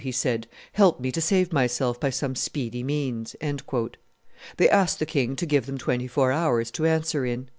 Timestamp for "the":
4.97-5.05